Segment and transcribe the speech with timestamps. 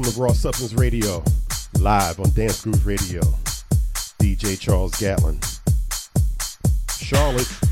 [0.00, 1.22] welcome to Raw Substance Radio,
[1.78, 3.20] live on Dance Groove Radio.
[4.18, 5.38] DJ Charles Gatlin.
[6.96, 7.69] Charlotte.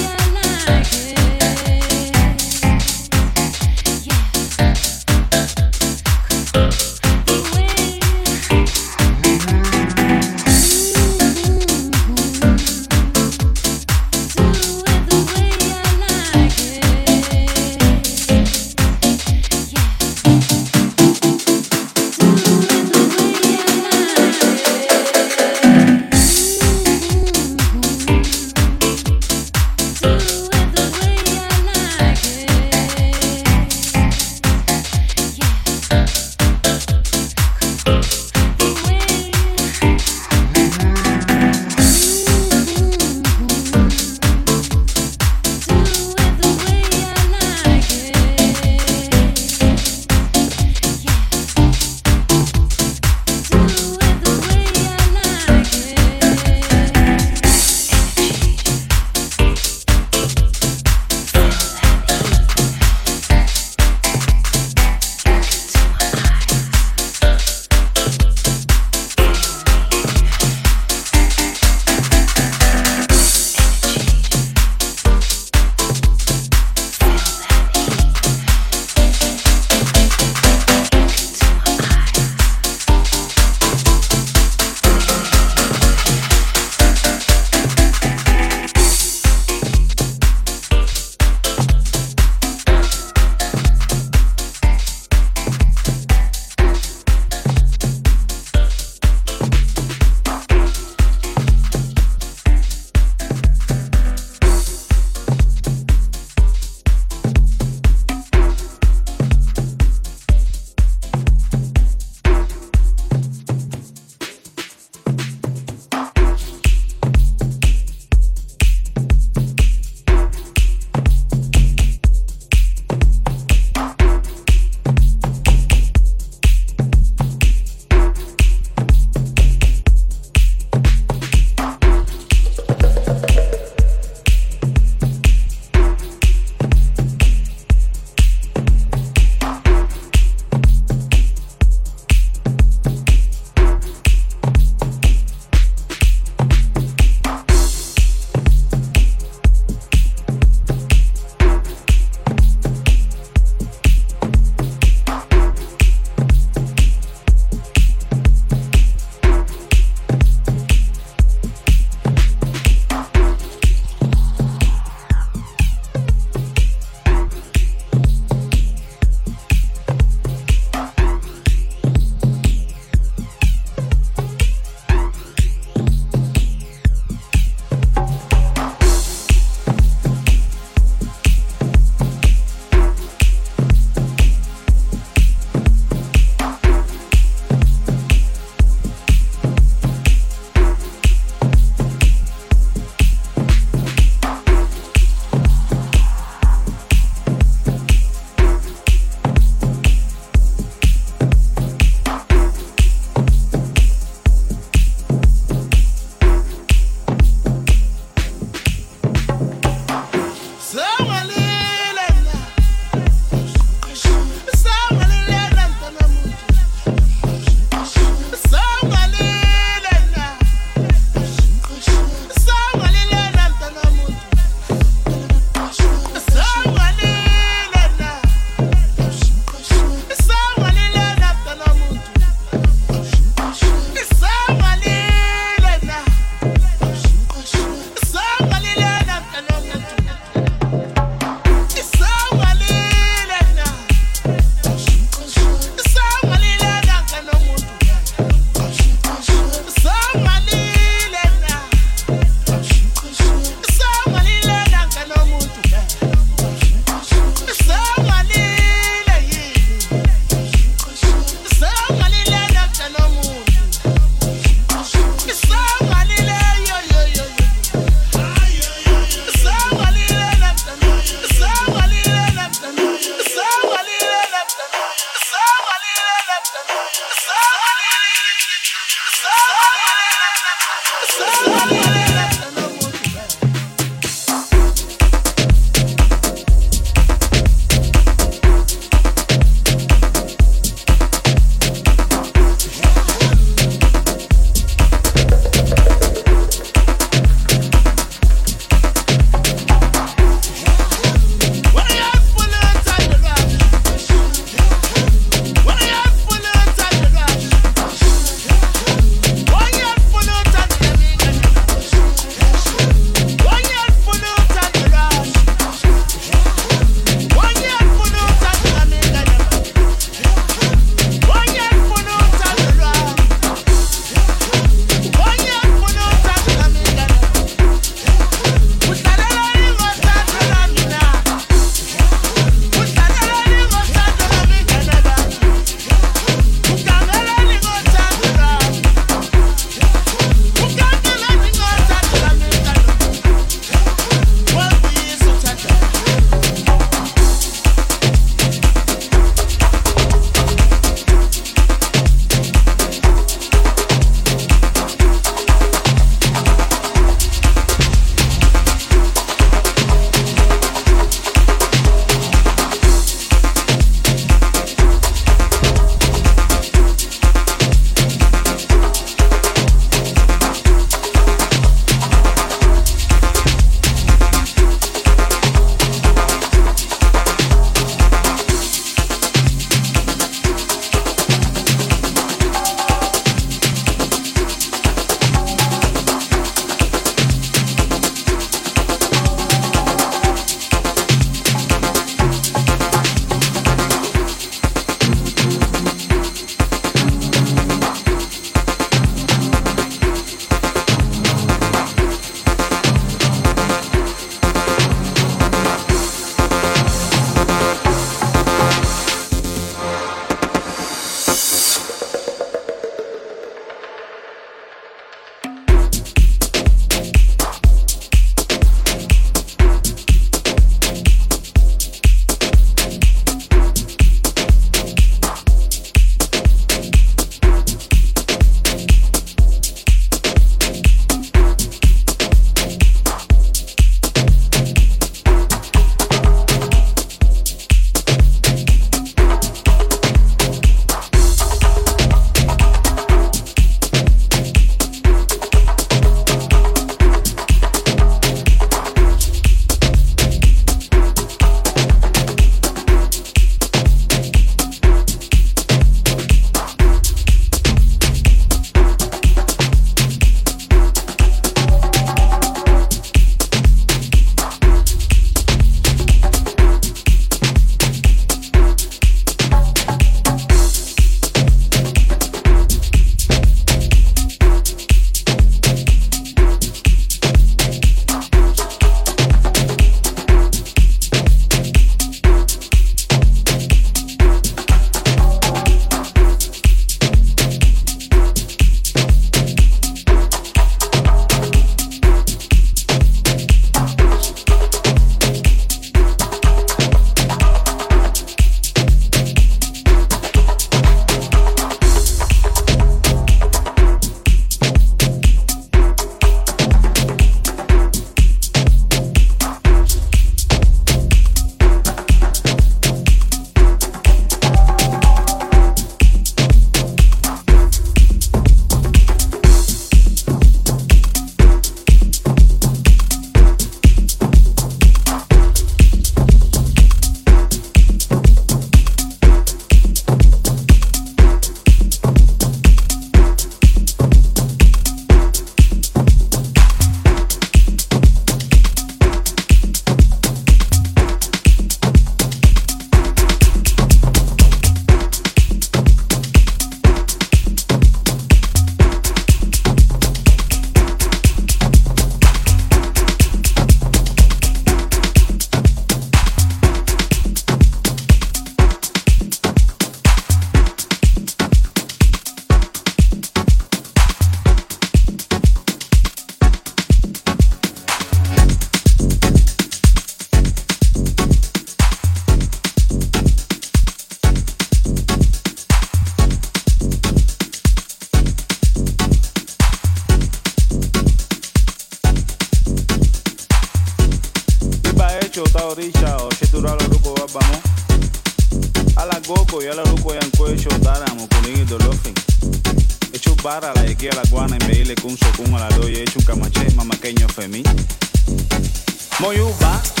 [599.51, 600.00] Moyuba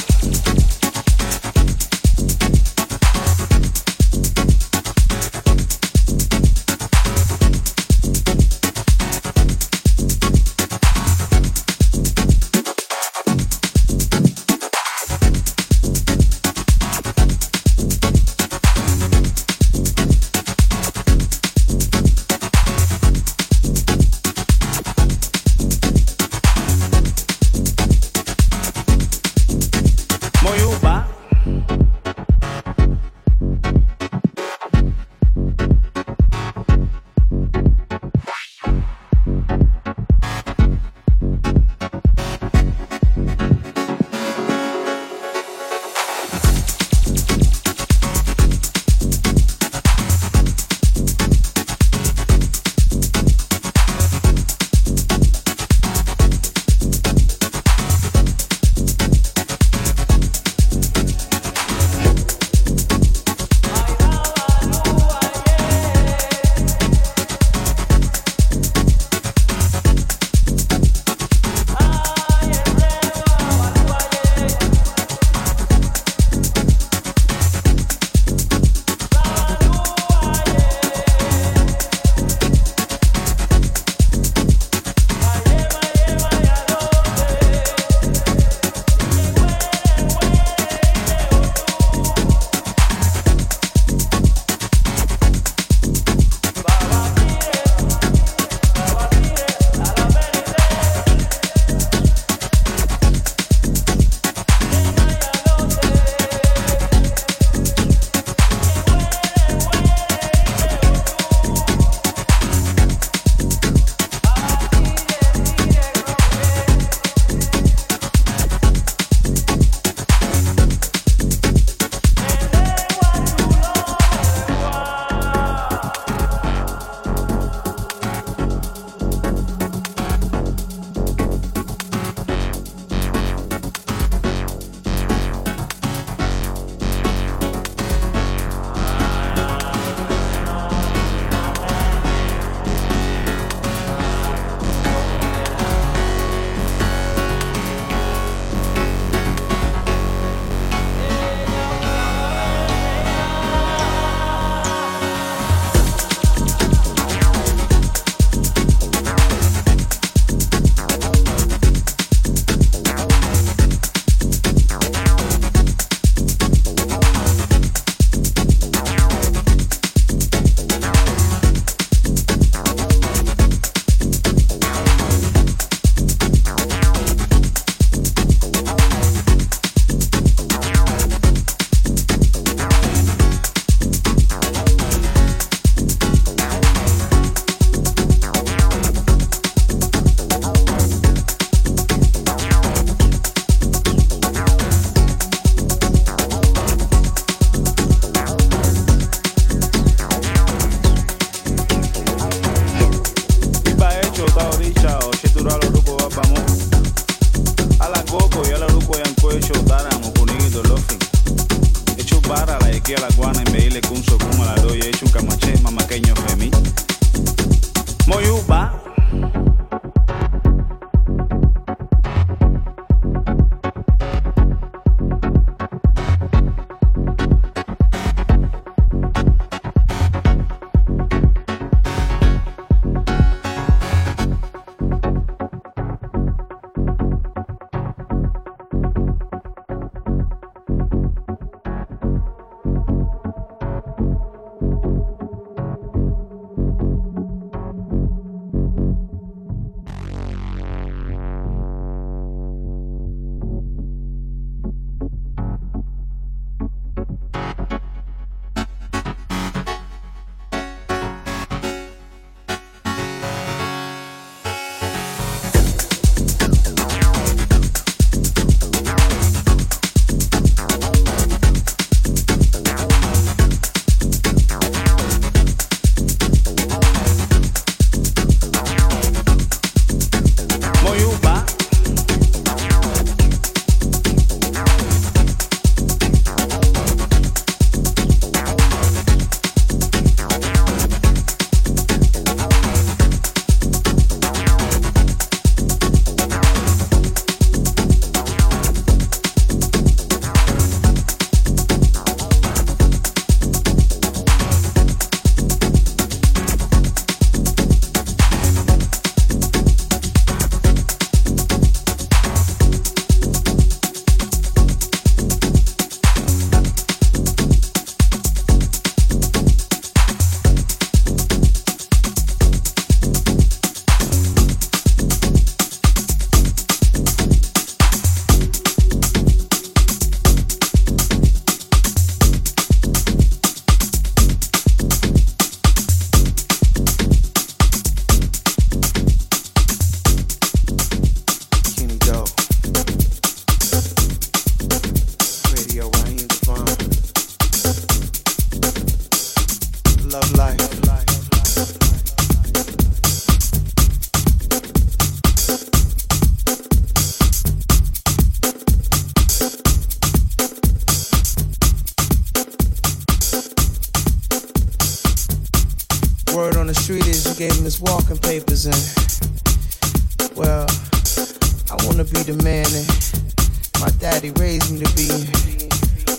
[372.23, 375.07] the man that my daddy raised me to be.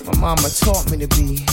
[0.06, 1.51] My mama taught me to be.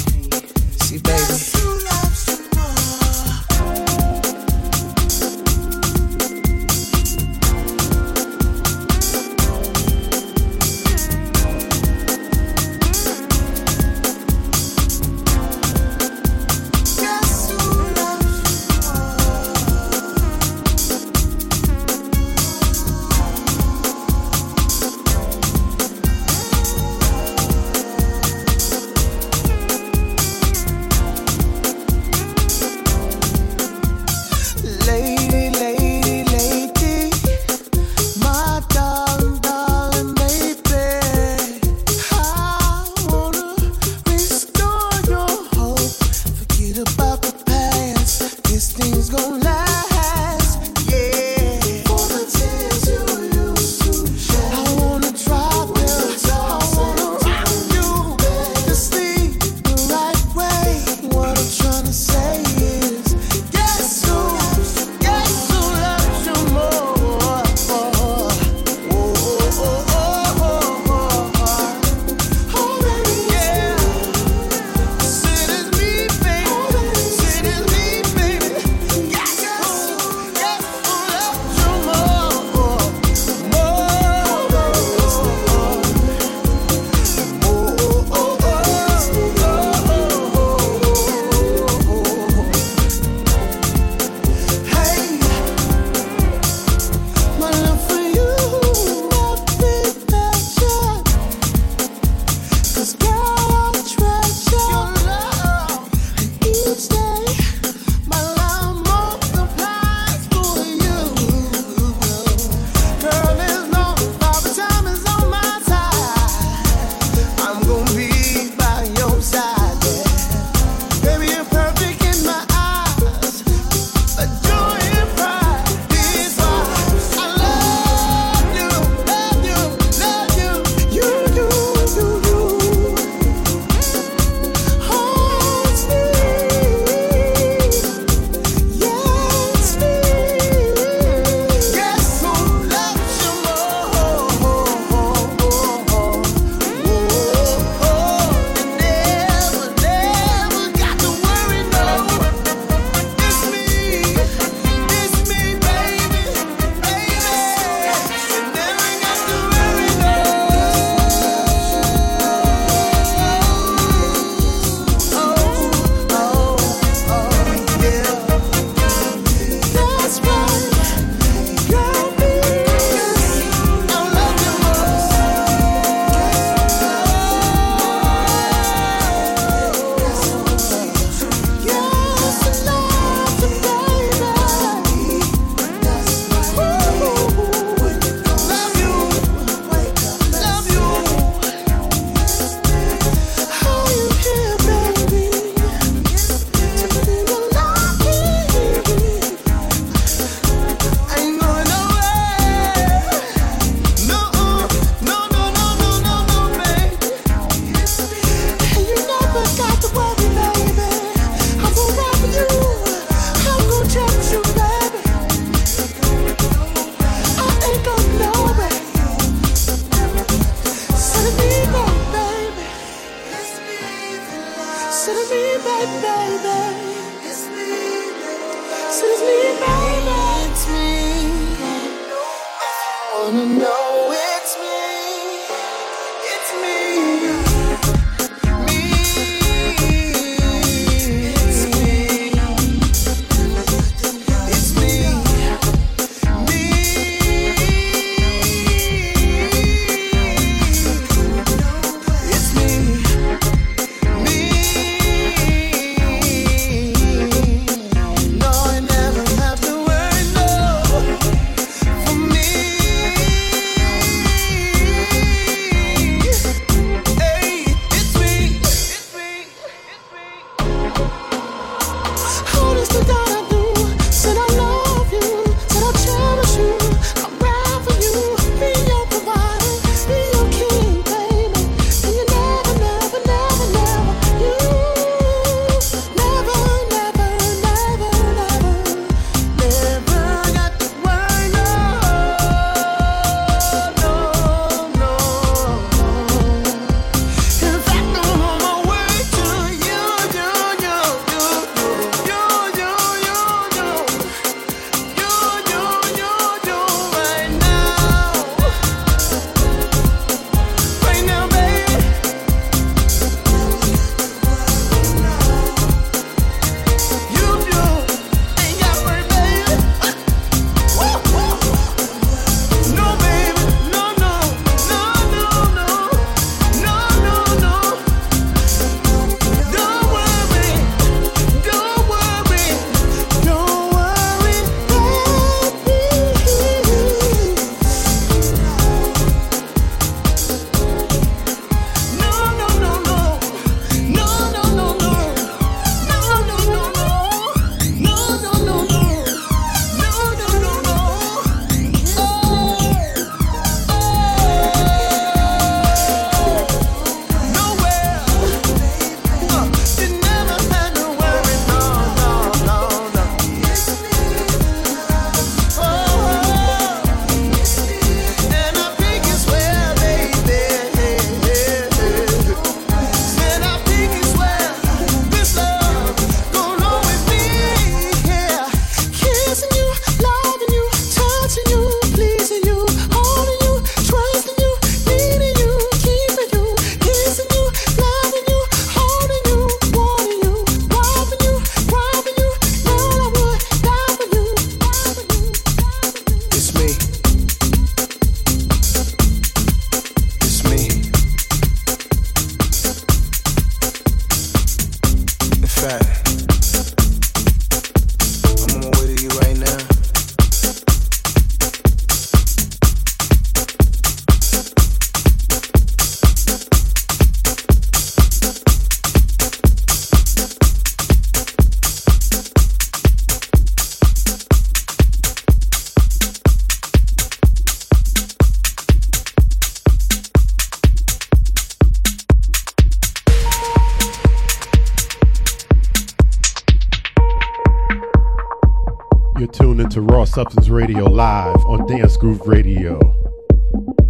[440.30, 443.00] Substance Radio live on Dance Groove Radio,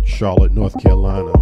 [0.03, 1.38] Charlotte, North Carolina.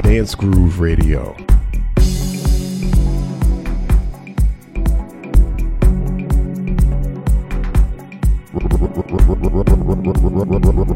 [0.00, 1.36] Dance Groove Radio.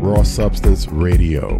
[0.00, 1.56] Raw Substance Radio.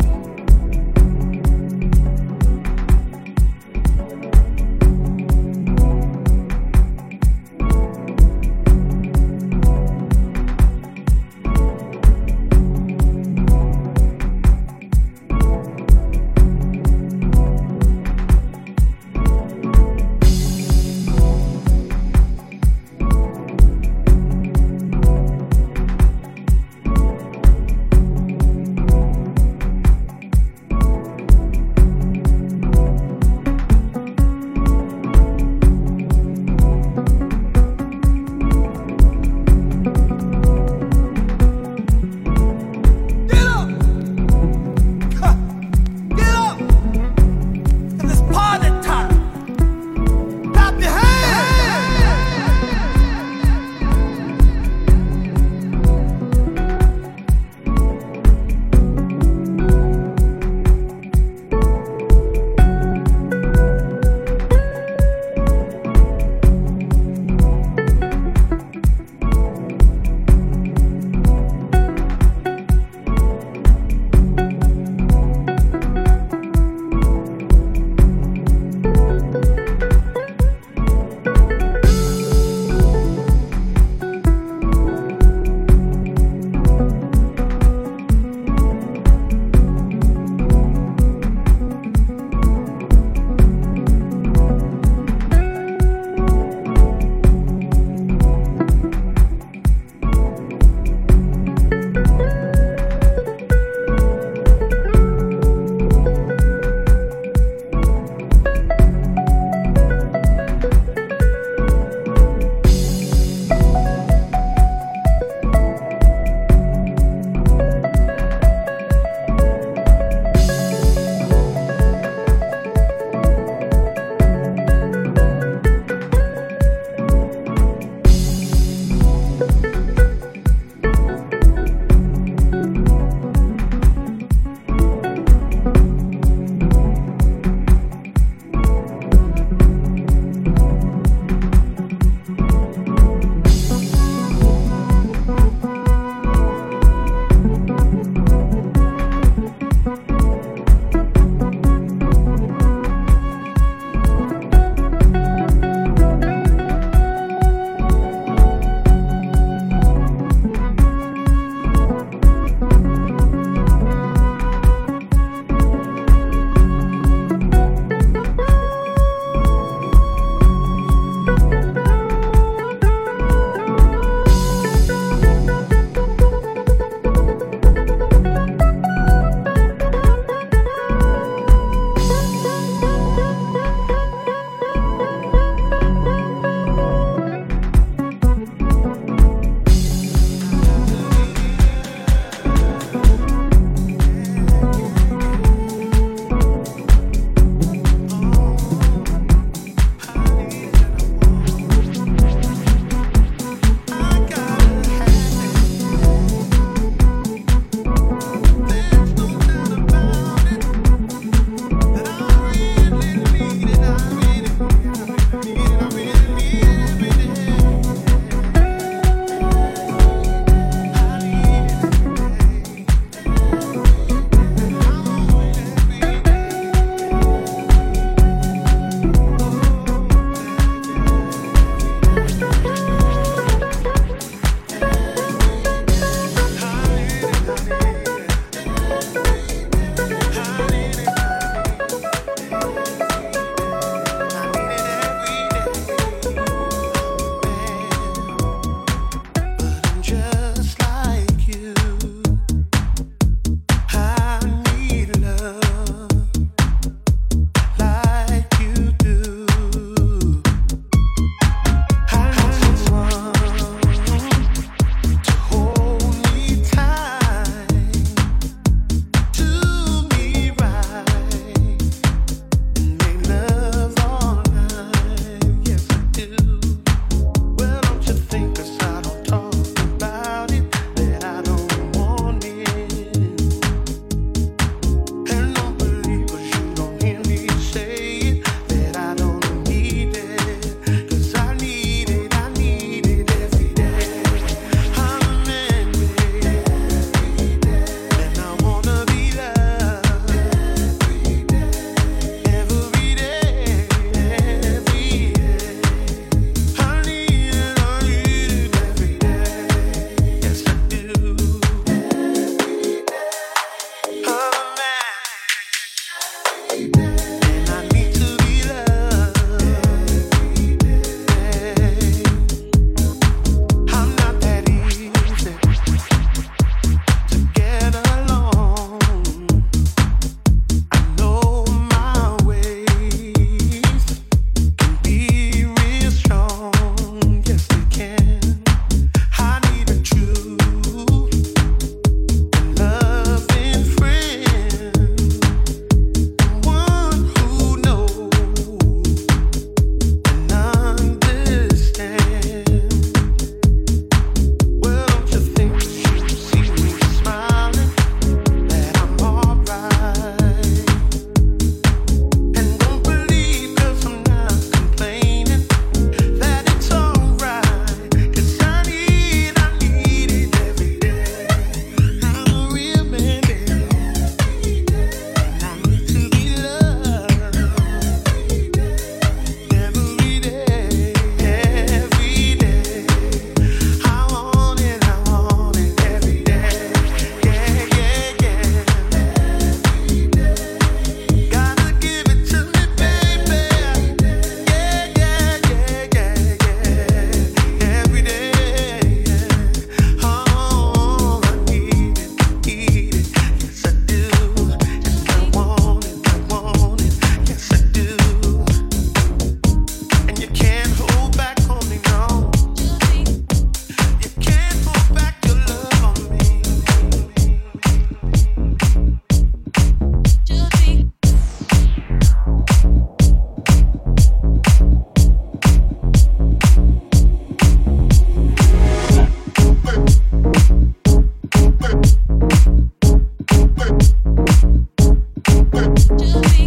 [436.19, 436.58] do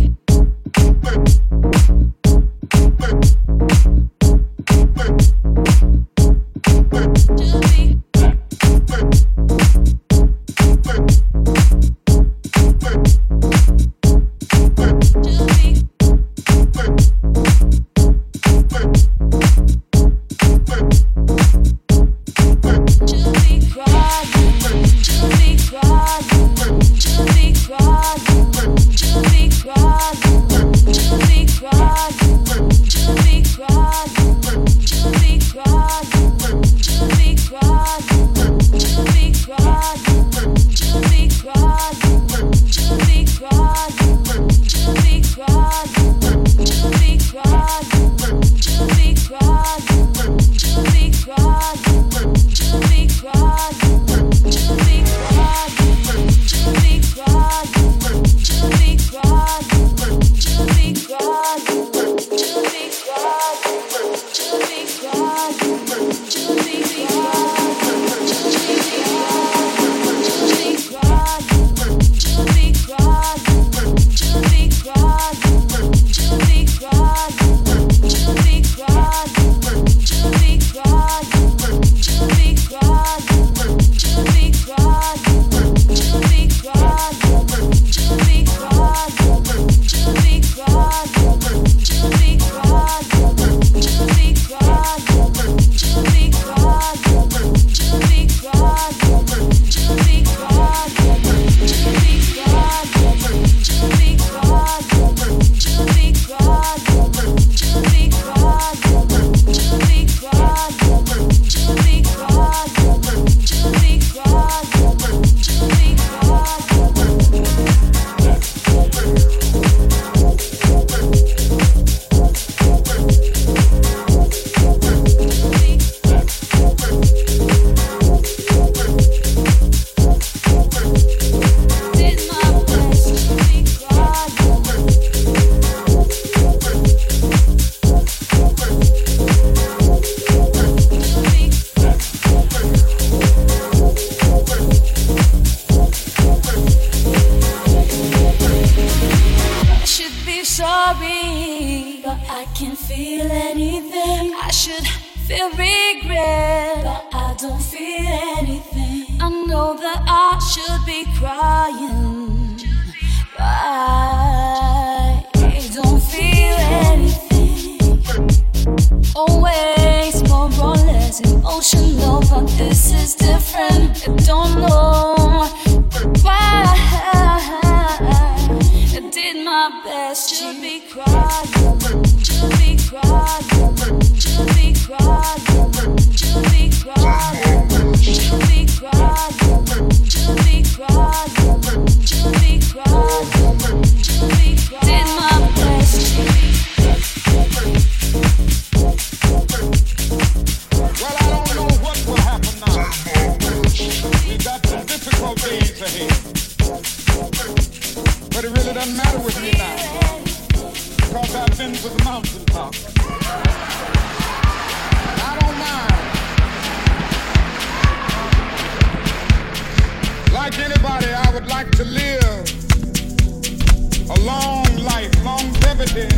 [225.91, 226.15] tragedy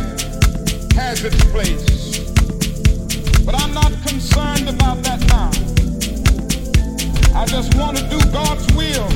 [0.94, 2.30] has its place.
[3.44, 5.50] But I'm not concerned about that now.
[7.38, 9.08] I just want to do God's will.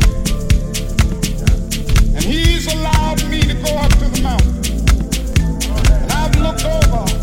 [2.15, 4.57] And He's allowed me to go up to the mountain.
[6.03, 7.18] And I've looked over.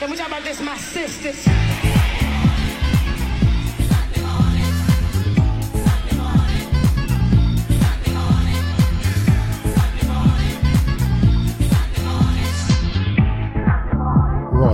[0.00, 1.46] Can we talk about this, my sisters?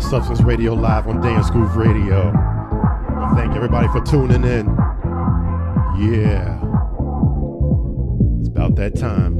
[0.00, 2.30] Substance Radio live on Dance Groove Radio.
[3.34, 4.66] Thank everybody for tuning in.
[5.98, 6.60] Yeah.
[8.38, 9.34] It's about that time.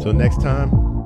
[0.00, 0.97] Till next time.